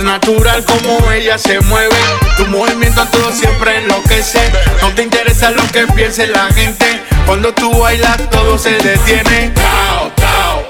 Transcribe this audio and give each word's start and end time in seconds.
Supernatural 0.00 0.64
como 0.64 1.12
ella 1.12 1.36
se 1.36 1.60
mueve. 1.60 1.94
Tu 2.38 2.46
movimiento 2.46 3.02
a 3.02 3.06
todo 3.10 3.30
siempre 3.32 3.76
enloquece. 3.76 4.40
No 4.80 4.88
te 4.94 5.02
interesa 5.02 5.50
lo 5.50 5.62
que 5.72 5.86
piense 5.88 6.26
la 6.26 6.46
gente. 6.54 7.02
Cuando 7.26 7.52
tú 7.52 7.70
bailas 7.78 8.16
todo 8.30 8.56
se 8.56 8.70
detiene. 8.78 9.52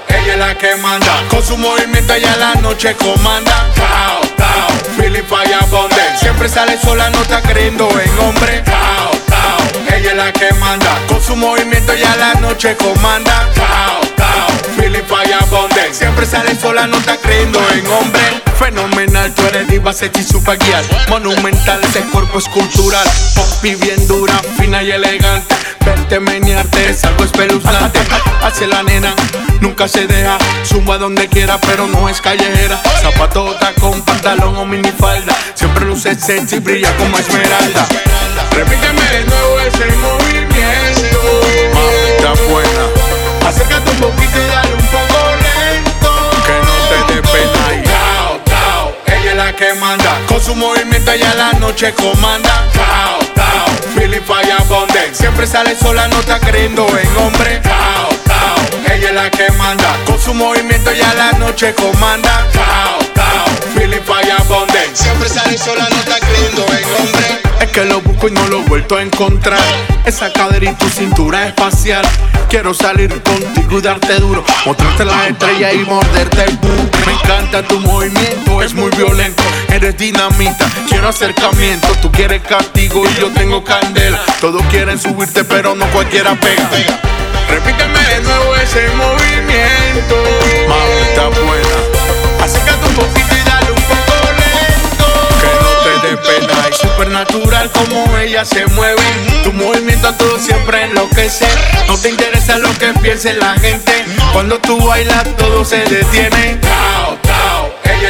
Ella 0.09 0.33
es 0.33 0.37
la 0.37 0.57
que 0.57 0.75
manda. 0.75 1.23
Con 1.29 1.41
su 1.41 1.57
movimiento 1.57 2.13
ella 2.13 2.35
la 2.35 2.55
noche 2.55 2.93
comanda. 2.95 3.69
Tao, 3.73 4.19
tao, 4.35 4.67
abundant. 5.61 6.17
Siempre 6.19 6.49
sale 6.49 6.77
sola, 6.77 7.09
no 7.09 7.21
está 7.21 7.41
creyendo 7.41 7.89
en 8.01 8.19
hombre. 8.19 8.61
Ella 9.95 10.11
es 10.11 10.17
la 10.17 10.33
que 10.33 10.51
manda. 10.55 10.99
Con 11.07 11.23
su 11.23 11.37
movimiento 11.37 11.93
ella 11.93 12.17
la 12.17 12.33
noche 12.33 12.75
comanda. 12.75 13.49
Tao, 13.55 14.01
tao, 14.17 14.47
abundant. 15.41 15.93
Siempre 15.93 16.25
sale 16.25 16.53
sola, 16.53 16.85
no 16.85 16.97
está 16.97 17.15
creyendo 17.15 17.61
en 17.71 17.87
hombre. 17.87 18.41
Fenomenal, 19.21 19.33
tú 19.35 19.41
eres 19.47 19.67
diva, 19.67 19.93
sexy, 19.93 20.23
super 20.23 20.57
guial 20.57 20.83
Monumental, 21.09 21.79
ese 21.83 22.01
cuerpo 22.11 22.39
es 22.39 22.47
cultural. 22.47 23.07
Pop 23.35 23.65
y 23.65 23.75
bien 23.75 24.07
dura, 24.07 24.33
fina 24.57 24.81
y 24.81 24.91
elegante. 24.91 25.55
Verte 25.85 26.19
menearte 26.19 26.89
es 26.89 27.03
algo 27.03 27.23
espeluznante. 27.23 27.99
Hace 28.41 28.67
la 28.67 28.81
nena, 28.83 29.13
nunca 29.59 29.87
se 29.87 30.07
deja. 30.07 30.37
Zumba 30.65 30.97
donde 30.97 31.27
quiera, 31.27 31.59
pero 31.59 31.87
no 31.87 32.09
es 32.09 32.21
callejera. 32.21 32.81
Zapatota 33.01 33.73
con 33.79 34.01
pantalón 34.01 34.57
o 34.57 34.65
minifalda. 34.65 35.35
Siempre 35.53 35.85
luce 35.85 36.15
sexy, 36.15 36.59
brilla 36.59 36.95
como 36.97 37.17
esmeralda. 37.17 37.87
Repíteme 38.51 39.01
de 39.01 39.25
nuevo 39.25 39.59
ese 39.59 39.85
movimiento 39.97 40.40
Con 50.27 50.41
su 50.41 50.55
movimiento 50.55 51.11
ella 51.11 51.33
la 51.35 51.53
noche 51.53 51.93
comanda 51.93 52.67
tao, 52.73 53.19
feeling 53.95 54.21
fire 54.21 54.51
abundant 54.53 55.13
Siempre 55.13 55.45
sale 55.45 55.75
sola, 55.75 56.07
no 56.07 56.19
está 56.19 56.39
creyendo 56.39 56.87
en 56.97 57.17
hombre 57.17 57.59
Tao, 57.59 58.09
tao, 58.25 58.93
ella 58.93 59.09
es 59.09 59.15
la 59.15 59.29
que 59.29 59.51
manda 59.51 59.97
Con 60.05 60.19
su 60.19 60.33
movimiento 60.33 60.91
ella 60.91 61.13
la 61.13 61.31
noche 61.33 61.73
comanda 61.73 62.47
tao, 62.53 62.99
feeling 63.75 64.01
fire 64.03 64.31
abundant 64.39 64.95
Siempre 64.95 65.29
sale 65.29 65.57
sola, 65.57 65.87
no 65.89 65.95
está 65.97 66.19
creyendo 66.19 66.65
en 66.65 67.07
hombre 67.07 67.51
es 67.61 67.69
que 67.69 67.85
lo 67.85 68.01
busco 68.01 68.27
y 68.27 68.31
no 68.31 68.47
lo 68.47 68.61
he 68.61 68.63
vuelto 68.63 68.97
a 68.97 69.03
encontrar. 69.03 69.59
Esa 70.03 70.33
cadera 70.33 70.71
y 70.71 70.73
tu 70.73 70.89
cintura 70.89 71.45
espacial. 71.47 72.03
Quiero 72.49 72.73
salir 72.73 73.21
contigo 73.21 73.77
y 73.77 73.81
darte 73.81 74.15
duro. 74.15 74.43
Mostrarte 74.65 75.05
las 75.05 75.29
estrellas 75.29 75.75
y 75.75 75.85
morderte 75.85 76.43
el. 76.43 76.59
Me 77.05 77.13
encanta 77.13 77.61
tu 77.61 77.79
movimiento, 77.79 78.63
es 78.63 78.73
muy 78.73 78.89
violento. 78.91 79.43
Eres 79.71 79.97
dinamita, 79.97 80.69
quiero 80.89 81.07
acercamiento. 81.07 81.87
Tú 82.01 82.11
quieres 82.11 82.41
castigo 82.43 83.03
y 83.09 83.19
yo 83.19 83.31
tengo 83.31 83.63
candela. 83.63 84.19
Todos 84.41 84.61
quieren 84.63 84.99
subirte, 84.99 85.43
pero 85.45 85.75
no 85.75 85.85
cualquiera 85.87 86.35
pega. 86.35 86.69
Repíteme 87.49 87.99
de 87.99 88.21
nuevo 88.21 88.55
ese 88.57 88.89
movimiento. 88.89 90.15
Mamita 90.67 91.39
buena. 91.39 92.43
Acércate 92.43 92.85
un 92.85 92.95
poquito 92.95 93.35
y 93.35 93.49
dale 93.49 93.71
un 93.71 93.81
poco 93.83 94.13
lento. 94.39 95.07
Que 95.41 95.49
no 95.63 95.71
te 95.83 96.07
dé 96.07 96.17
pena. 96.17 96.69
Y 96.69 96.73
supernatural 96.73 97.71
como 97.71 98.17
ella 98.17 98.43
se 98.43 98.65
mueve. 98.67 99.01
Tu 99.43 99.53
movimiento 99.53 100.09
a 100.09 100.17
todo 100.17 100.37
siempre 100.37 100.83
enloquece. 100.83 101.47
No 101.87 101.97
te 101.97 102.09
interesa 102.09 102.57
lo 102.57 102.77
que 102.77 102.93
piense 103.01 103.33
la 103.33 103.53
gente. 103.57 104.05
Cuando 104.33 104.59
tú 104.59 104.79
bailas 104.85 105.25
todo 105.37 105.63
se 105.63 105.77
detiene. 105.77 106.59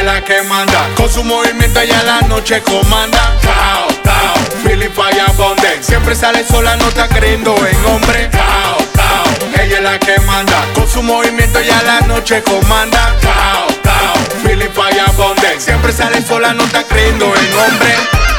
Es 0.02 0.06
la 0.06 0.24
que 0.24 0.42
manda. 0.42 0.88
Con 0.96 1.08
su 1.08 1.22
movimiento 1.24 1.80
ella 1.80 2.02
la 2.02 2.20
noche 2.22 2.60
comanda. 2.62 3.36
Tao, 3.40 3.86
tao, 4.02 4.34
feeling 4.64 4.90
fire 4.90 5.20
abundant. 5.28 5.82
Siempre 5.82 6.14
sale 6.14 6.44
sola, 6.44 6.76
no 6.76 6.88
está 6.88 7.08
creyendo 7.08 7.54
en 7.66 7.84
hombre. 7.86 8.28
Tao, 8.28 8.78
tao, 8.94 9.24
ella 9.62 9.76
es 9.76 9.82
la 9.82 9.98
que 9.98 10.18
manda. 10.20 10.64
Con 10.74 10.88
su 10.88 11.02
movimiento 11.02 11.58
ella 11.58 11.82
la 11.82 12.00
noche 12.06 12.42
comanda. 12.42 13.16
Tao, 13.20 13.66
tao, 13.82 14.14
feeling 14.44 14.70
fire 14.70 15.00
abundant. 15.06 15.60
Siempre 15.60 15.92
sale 15.92 16.22
sola, 16.22 16.52
no 16.52 16.64
está 16.64 16.84
creyendo 16.84 17.26
en 17.26 17.58
hombre. 17.58 18.31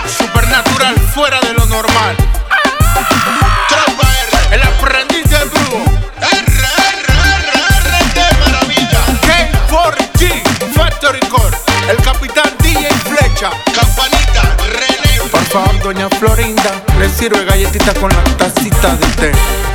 doña 15.83 16.09
Florinda. 16.09 16.81
Le 16.97 17.09
sirve 17.09 17.43
galletitas 17.43 17.97
con 17.99 18.09
la 18.09 18.23
tacita 18.37 18.95
de 18.95 19.07
té. 19.17 19.72